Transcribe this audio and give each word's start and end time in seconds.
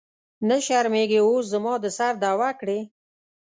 نه 0.47 0.57
شرمېږې 0.65 1.19
اوس 1.27 1.43
زما 1.53 1.73
د 1.83 1.85
سر 1.97 2.13
دعوه 2.23 2.49
کړې. 2.59 2.79